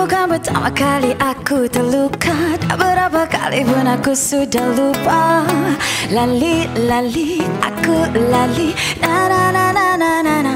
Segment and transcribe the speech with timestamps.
[0.00, 2.56] Bukan pertama kali aku terluka.
[2.56, 5.44] Tak berapa kali pun aku sudah lupa.
[6.08, 8.72] Lali, lali, aku lali.
[8.96, 10.54] Na na na na na na na.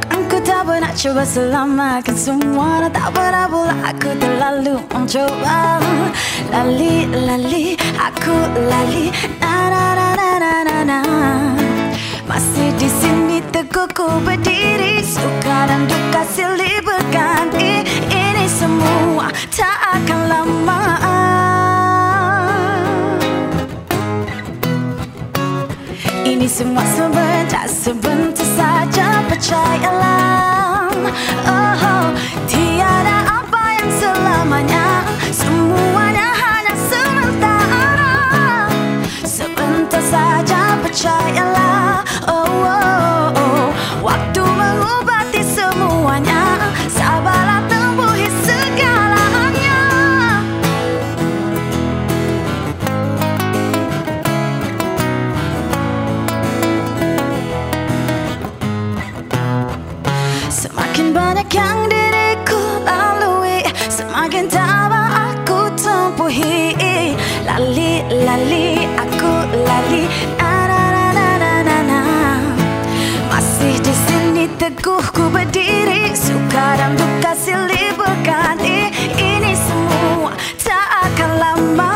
[0.00, 2.88] Bukan ku tak pernah cuba selamatkan semua.
[2.88, 5.76] Dan tak pernah pula aku terlalu mencoba.
[6.48, 9.12] Lali, lali, aku lali.
[9.44, 10.98] Na na na na na na na.
[12.24, 14.45] Masih di sini teguh ku berdiri
[19.52, 20.80] tak akan lama.
[26.26, 29.22] Ini semua sebentar, sebentar saja.
[29.30, 30.90] Percayalah.
[31.46, 32.06] Oh,
[32.50, 34.86] Tiada apa yang selamanya.
[35.30, 38.14] Semuanya hanya sementara.
[39.22, 42.02] Sebentar saja percayalah.
[42.26, 42.35] oh,
[60.66, 66.74] Semakin banyak yang diriku lalui Semakin tabah aku tempuhi.
[67.46, 69.32] Lali, lali, aku
[69.62, 70.10] lali.
[70.34, 72.00] Na, na, na, na, na, na.
[73.30, 78.90] Masih di sini teguh ku berdiri Suka dan duka silih berganti.
[79.22, 81.95] Ini semua tak akan lama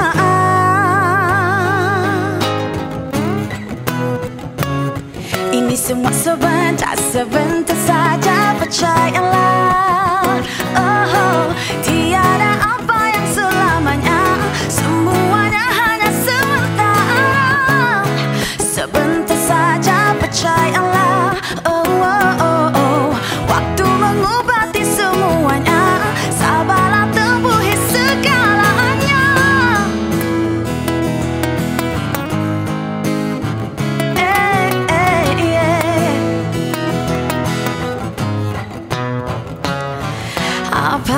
[5.91, 10.10] semua sebentar, sebentar saja percayalah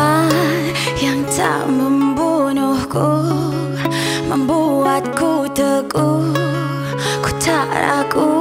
[0.03, 0.27] Apa
[0.99, 3.23] yang tak membunuhku
[4.27, 6.35] Membuatku teguh.
[7.23, 8.35] Ku tak ragu.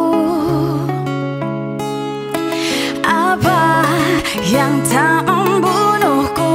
[3.06, 3.86] Apa
[4.50, 6.50] yang tak membunuhku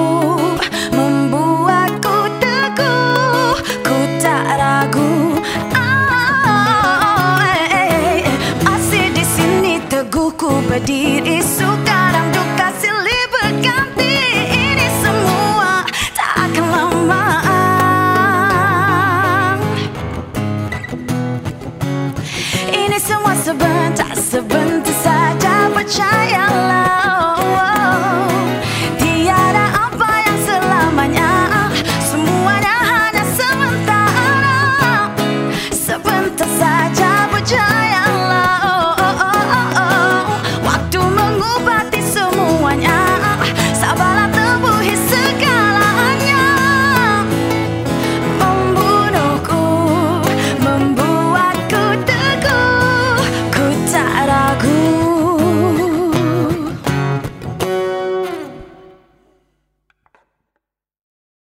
[0.91, 3.55] Membuatku teguh?
[3.87, 5.39] Ku tak ragu.
[5.71, 8.37] Ah, eh, eh, eh.
[8.67, 11.39] Masih di sini teguh ku berdiri